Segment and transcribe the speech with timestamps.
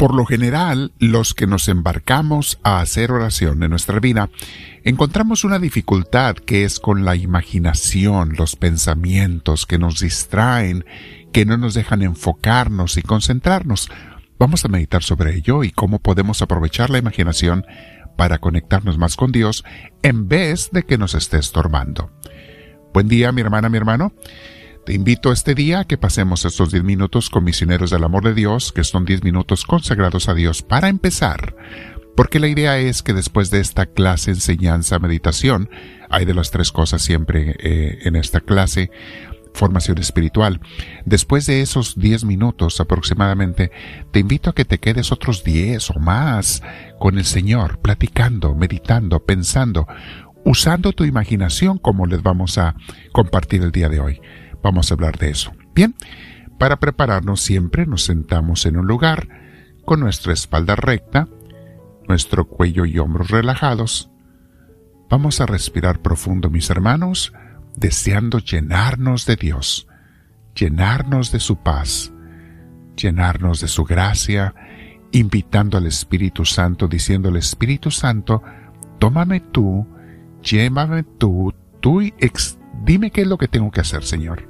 [0.00, 4.30] Por lo general, los que nos embarcamos a hacer oración en nuestra vida,
[4.82, 10.86] encontramos una dificultad que es con la imaginación, los pensamientos que nos distraen,
[11.34, 13.90] que no nos dejan enfocarnos y concentrarnos.
[14.38, 17.66] Vamos a meditar sobre ello y cómo podemos aprovechar la imaginación
[18.16, 19.64] para conectarnos más con Dios
[20.02, 22.10] en vez de que nos esté estorbando.
[22.94, 24.14] Buen día, mi hermana, mi hermano.
[24.90, 28.34] Te invito este día a que pasemos estos 10 minutos con misioneros del amor de
[28.34, 31.54] Dios, que son 10 minutos consagrados a Dios para empezar,
[32.16, 35.70] porque la idea es que después de esta clase, enseñanza, meditación,
[36.10, 38.90] hay de las tres cosas siempre eh, en esta clase,
[39.54, 40.60] formación espiritual.
[41.04, 43.70] Después de esos 10 minutos aproximadamente,
[44.10, 46.64] te invito a que te quedes otros 10 o más
[46.98, 49.86] con el Señor, platicando, meditando, pensando,
[50.44, 52.74] usando tu imaginación como les vamos a
[53.12, 54.20] compartir el día de hoy.
[54.62, 55.52] Vamos a hablar de eso.
[55.74, 55.94] Bien,
[56.60, 59.28] para prepararnos siempre nos sentamos en un lugar
[59.86, 61.26] con nuestra espalda recta,
[62.06, 64.10] nuestro cuello y hombros relajados.
[65.08, 67.32] Vamos a respirar profundo, mis hermanos,
[67.76, 69.88] deseando llenarnos de Dios,
[70.54, 72.12] llenarnos de su paz,
[72.94, 74.54] llenarnos de su gracia,
[75.12, 78.42] invitando al Espíritu Santo, diciendo al Espíritu Santo,
[78.98, 79.86] tómame tú,
[80.42, 82.12] llévame tú, tú y
[82.84, 84.49] dime qué es lo que tengo que hacer, Señor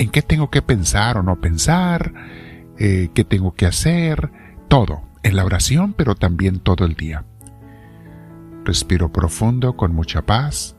[0.00, 2.14] en qué tengo que pensar o no pensar,
[2.78, 4.32] eh, qué tengo que hacer,
[4.66, 7.26] todo, en la oración, pero también todo el día.
[8.64, 10.74] Respiro profundo con mucha paz.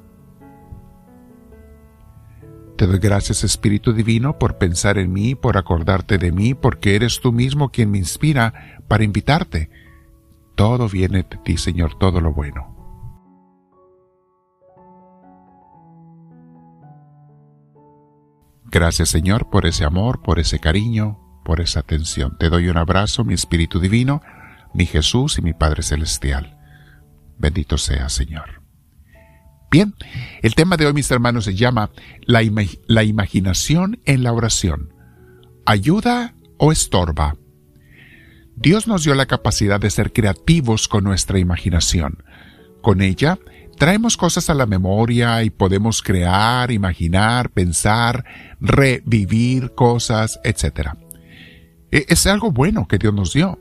[2.78, 7.20] Te doy gracias Espíritu Divino por pensar en mí, por acordarte de mí, porque eres
[7.22, 9.70] tú mismo quien me inspira para invitarte.
[10.56, 12.71] Todo viene de ti, Señor, todo lo bueno.
[18.72, 22.38] Gracias Señor por ese amor, por ese cariño, por esa atención.
[22.38, 24.22] Te doy un abrazo, mi Espíritu Divino,
[24.74, 26.58] mi Jesús y mi Padre Celestial.
[27.38, 28.62] Bendito sea Señor.
[29.70, 29.94] Bien,
[30.42, 32.42] el tema de hoy, mis hermanos, se llama la,
[32.88, 34.94] la imaginación en la oración.
[35.66, 37.36] ¿Ayuda o estorba?
[38.56, 42.24] Dios nos dio la capacidad de ser creativos con nuestra imaginación.
[42.82, 43.38] Con ella
[43.82, 48.26] traemos cosas a la memoria y podemos crear, imaginar, pensar,
[48.60, 50.90] revivir cosas, etc.
[51.92, 53.60] E, es algo bueno que Dios nos dio.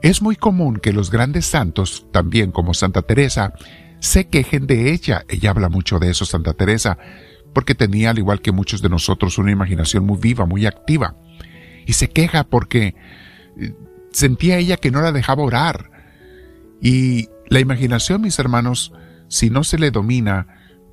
[0.00, 3.52] Es muy común que los grandes santos, también como Santa Teresa,
[3.98, 5.26] se quejen de ella.
[5.28, 6.96] Ella habla mucho de eso, Santa Teresa,
[7.52, 11.16] porque tenía, al igual que muchos de nosotros, una imaginación muy viva, muy activa.
[11.84, 12.94] Y se queja porque
[13.60, 13.74] eh,
[14.10, 15.90] sentía ella que no la dejaba orar.
[16.80, 18.94] Y la imaginación, mis hermanos,
[19.28, 20.46] si no se le domina,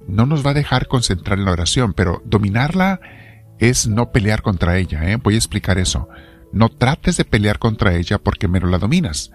[0.08, 3.00] no nos va a dejar concentrar en la oración, pero dominarla
[3.59, 5.09] es no pelear contra ella.
[5.09, 5.18] ¿eh?
[5.18, 6.09] Voy a explicar eso.
[6.52, 9.31] No trates de pelear contra ella porque menos la dominas.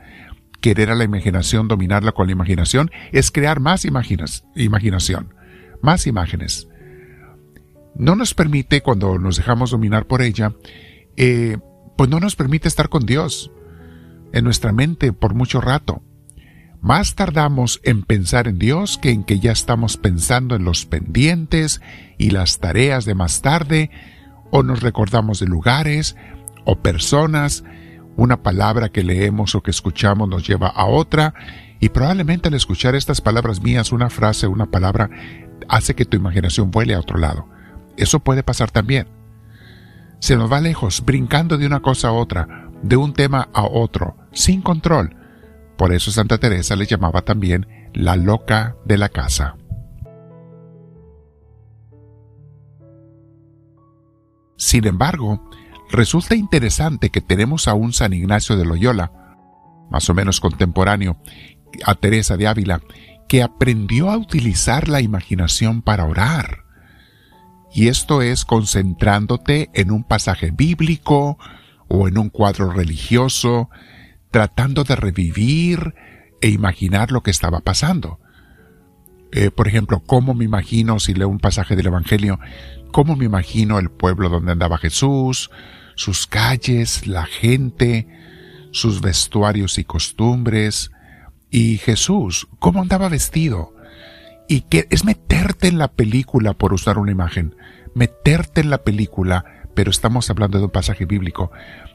[0.61, 5.35] Querer a la imaginación, dominarla con la imaginación, es crear más imaginas, imaginación,
[5.81, 6.69] más imágenes.
[7.95, 10.55] No nos permite, cuando nos dejamos dominar por ella,
[11.17, 11.59] eh,
[11.97, 13.51] pues no nos permite estar con Dios
[14.33, 16.03] en nuestra mente por mucho rato.
[16.87, 21.81] Más tardamos en pensar en Dios que en que ya estamos pensando en los pendientes
[22.17, 23.91] y las tareas de más tarde,
[24.53, 26.15] o nos recordamos de lugares
[26.65, 27.65] o personas,
[28.17, 31.35] una palabra que leemos o que escuchamos nos lleva a otra,
[31.81, 35.11] y probablemente al escuchar estas palabras mías, una frase, una palabra,
[35.69, 37.49] hace que tu imaginación vuele a otro lado.
[37.97, 39.09] Eso puede pasar también.
[40.21, 44.17] Se nos va lejos, brincando de una cosa a otra, de un tema a otro,
[44.31, 45.16] sin control,
[45.77, 49.57] por eso Santa Teresa le llamaba también la loca de la casa.
[54.57, 55.51] Sin embargo,
[55.91, 59.13] resulta interesante que tenemos a un San Ignacio de Loyola,
[59.91, 61.19] más o menos contemporáneo
[61.85, 62.81] a Teresa de Ávila,
[63.29, 66.65] que aprendió a utilizar la imaginación para orar.
[67.73, 71.39] Y esto es concentrándote en un pasaje bíblico
[71.89, 73.69] o en un cuadro religioso,
[74.31, 75.95] tratando de revivir
[76.41, 78.21] e imaginar lo que estaba pasando.
[79.33, 82.39] Eh, por ejemplo, ¿cómo me imagino, si leo un pasaje del Evangelio,
[82.93, 85.51] cómo me imagino el pueblo donde andaba Jesús,
[85.95, 88.07] sus calles, la gente,
[88.71, 90.91] sus vestuarios y costumbres,
[91.51, 93.75] y Jesús, cómo andaba vestido?
[94.49, 97.57] Y que es meterte en la película por usar una imagen,
[97.95, 99.45] meterte en la película,
[99.75, 101.51] pero estamos hablando de un pasaje bíblico,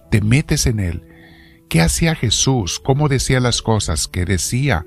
[0.10, 1.11] te metes en él
[1.72, 2.82] ¿Qué hacía Jesús?
[2.82, 4.10] ¿Cómo decía las cosas?
[4.10, 4.86] ¿Qué decía?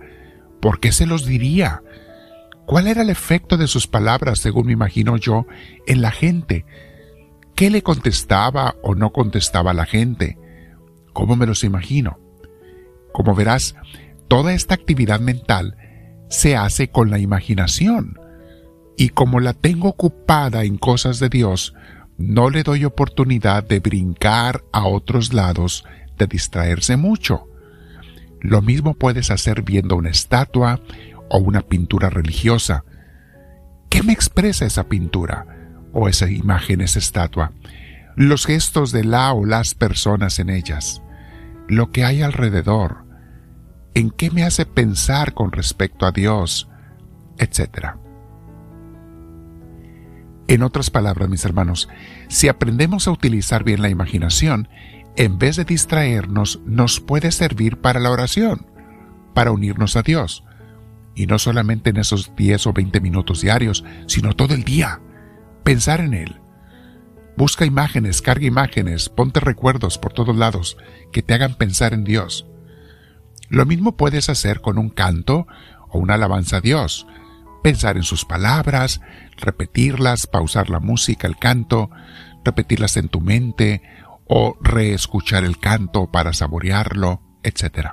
[0.60, 1.82] ¿Por qué se los diría?
[2.66, 5.46] ¿Cuál era el efecto de sus palabras, según me imagino yo,
[5.86, 6.66] en la gente?
[7.54, 10.36] ¿Qué le contestaba o no contestaba la gente?
[11.14, 12.18] ¿Cómo me los imagino?
[13.14, 13.76] Como verás,
[14.28, 15.78] toda esta actividad mental
[16.28, 18.18] se hace con la imaginación.
[18.98, 21.72] Y como la tengo ocupada en cosas de Dios,
[22.18, 25.86] no le doy oportunidad de brincar a otros lados,
[26.18, 27.48] de distraerse mucho.
[28.40, 30.80] Lo mismo puedes hacer viendo una estatua
[31.30, 32.84] o una pintura religiosa.
[33.88, 35.46] ¿Qué me expresa esa pintura
[35.92, 37.52] o esa imagen, esa estatua?
[38.16, 41.02] Los gestos de la o las personas en ellas,
[41.68, 43.04] lo que hay alrededor,
[43.94, 46.68] en qué me hace pensar con respecto a Dios,
[47.38, 47.96] etc.
[50.46, 51.88] En otras palabras, mis hermanos,
[52.28, 54.68] si aprendemos a utilizar bien la imaginación,
[55.16, 58.66] en vez de distraernos, nos puede servir para la oración,
[59.32, 60.44] para unirnos a Dios.
[61.14, 65.00] Y no solamente en esos 10 o 20 minutos diarios, sino todo el día.
[65.62, 66.40] Pensar en Él.
[67.36, 70.76] Busca imágenes, carga imágenes, ponte recuerdos por todos lados
[71.12, 72.46] que te hagan pensar en Dios.
[73.48, 75.46] Lo mismo puedes hacer con un canto
[75.88, 77.06] o una alabanza a Dios.
[77.62, 79.00] Pensar en sus palabras,
[79.36, 81.90] repetirlas, pausar la música, el canto,
[82.44, 83.82] repetirlas en tu mente
[84.26, 87.88] o reescuchar el canto para saborearlo, etc.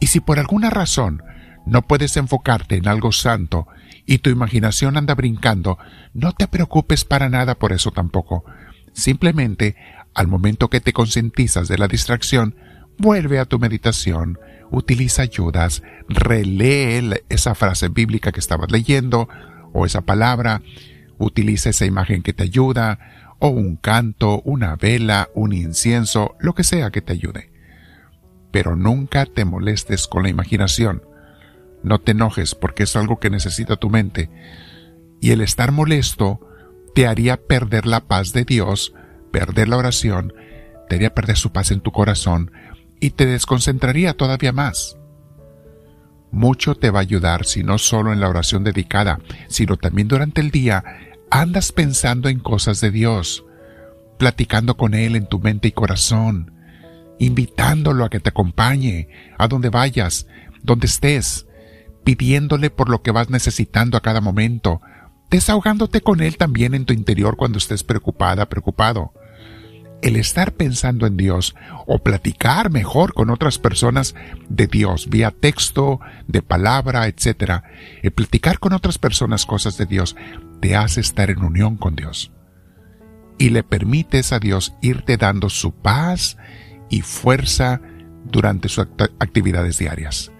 [0.00, 1.22] Y si por alguna razón
[1.66, 3.66] no puedes enfocarte en algo santo
[4.06, 5.78] y tu imaginación anda brincando,
[6.12, 8.44] no te preocupes para nada por eso tampoco.
[8.92, 9.76] Simplemente,
[10.14, 12.56] al momento que te concientizas de la distracción,
[12.98, 14.38] vuelve a tu meditación,
[14.70, 19.28] utiliza ayudas, relee esa frase bíblica que estabas leyendo
[19.72, 20.62] o esa palabra,
[21.24, 22.98] utiliza esa imagen que te ayuda,
[23.38, 27.50] o un canto, una vela, un incienso, lo que sea que te ayude.
[28.50, 31.02] Pero nunca te molestes con la imaginación.
[31.82, 34.30] No te enojes porque es algo que necesita tu mente.
[35.20, 36.40] Y el estar molesto
[36.94, 38.94] te haría perder la paz de Dios,
[39.32, 40.32] perder la oración,
[40.88, 42.52] te haría perder su paz en tu corazón
[43.00, 44.96] y te desconcentraría todavía más.
[46.30, 50.40] Mucho te va a ayudar si no solo en la oración dedicada, sino también durante
[50.40, 50.84] el día
[51.34, 53.44] andas pensando en cosas de Dios,
[54.18, 56.52] platicando con Él en tu mente y corazón,
[57.18, 60.28] invitándolo a que te acompañe a donde vayas,
[60.62, 61.48] donde estés,
[62.04, 64.80] pidiéndole por lo que vas necesitando a cada momento,
[65.28, 69.12] desahogándote con Él también en tu interior cuando estés preocupada, preocupado.
[70.04, 71.54] El estar pensando en Dios
[71.86, 74.14] o platicar mejor con otras personas
[74.50, 75.98] de Dios vía texto,
[76.28, 77.62] de palabra, etc.
[78.02, 80.14] El platicar con otras personas cosas de Dios
[80.60, 82.32] te hace estar en unión con Dios.
[83.38, 86.36] Y le permites a Dios irte dando su paz
[86.90, 87.80] y fuerza
[88.26, 88.86] durante sus
[89.20, 90.30] actividades diarias.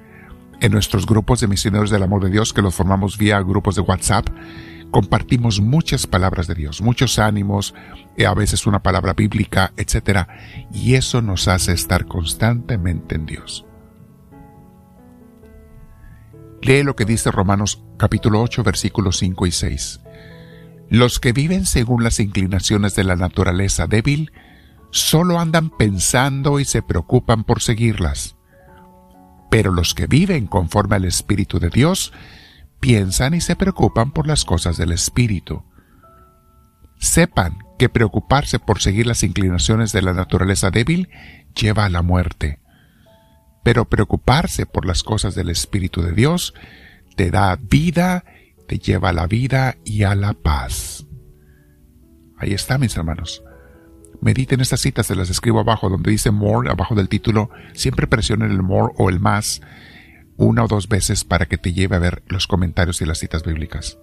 [0.60, 3.81] En nuestros grupos de misioneros del amor de Dios, que los formamos vía grupos de
[3.81, 4.28] WhatsApp,
[4.94, 7.75] compartimos muchas palabras de Dios, muchos ánimos,
[8.17, 10.29] eh, a veces una palabra bíblica, etc.
[10.73, 13.67] Y eso nos hace estar constantemente en Dios.
[16.62, 20.00] Lee lo que dice Romanos capítulo 8 versículos 5 y 6.
[20.91, 24.31] Los que viven según las inclinaciones de la naturaleza débil
[24.93, 28.37] solo andan pensando y se preocupan por seguirlas.
[29.50, 32.12] Pero los que viven conforme al Espíritu de Dios
[32.84, 35.64] piensan y se preocupan por las cosas del Espíritu.
[36.98, 41.08] Sepan que preocuparse por seguir las inclinaciones de la naturaleza débil
[41.58, 42.60] lleva a la muerte.
[43.62, 46.53] Pero preocuparse por las cosas del Espíritu de Dios
[47.17, 48.22] te da vida
[48.69, 51.06] te lleva a la vida y a la paz.
[52.36, 53.43] Ahí está, mis hermanos.
[54.20, 57.48] Mediten estas citas, se las escribo abajo, donde dice more, abajo del título.
[57.72, 59.62] Siempre presionen el more o el más
[60.36, 63.43] una o dos veces para que te lleve a ver los comentarios y las citas
[63.44, 63.98] bíblicas.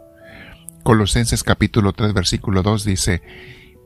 [0.84, 3.22] Colosenses capítulo 3 versículo 2 dice,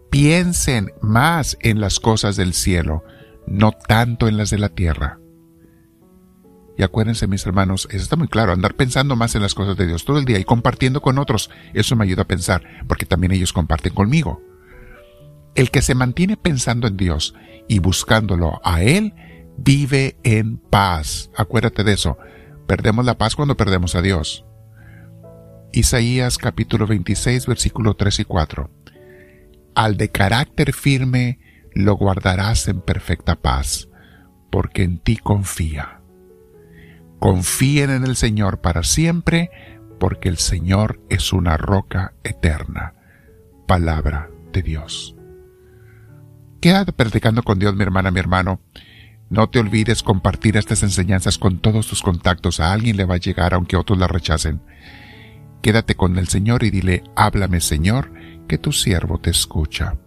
[0.10, 3.04] piensen más en las cosas del cielo,
[3.48, 5.20] no tanto en las de la tierra
[6.78, 9.88] y acuérdense, mis hermanos, eso está muy claro, andar pensando más en las cosas de
[9.88, 13.32] Dios todo el día y compartiendo con otros, eso me ayuda a pensar, porque también
[13.32, 14.42] ellos comparten conmigo.
[15.56, 17.34] El que se mantiene pensando en Dios
[17.70, 19.14] y buscándolo a Él,
[19.58, 21.32] vive en paz.
[21.38, 22.18] Acuérdate de eso.
[22.68, 24.46] Perdemos la paz cuando perdemos a Dios.
[25.72, 28.70] Isaías capítulo 26 versículo 3 y 4.
[29.76, 31.40] Al de carácter firme
[31.74, 33.90] lo guardarás en perfecta paz,
[34.50, 36.02] porque en ti confía.
[37.20, 39.52] Confíen en el Señor para siempre,
[40.00, 42.94] porque el Señor es una roca eterna.
[43.68, 45.16] Palabra de Dios.
[46.62, 48.62] Quédate practicando con Dios, mi hermana, mi hermano.
[49.36, 52.62] No te olvides compartir estas enseñanzas con todos tus contactos.
[52.62, 54.62] A alguien le va a llegar aunque otros la rechacen.
[55.62, 58.14] Quédate con el Señor y dile, háblame Señor,
[58.48, 59.98] que tu siervo te escucha.